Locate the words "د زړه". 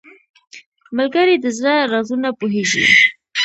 1.39-1.73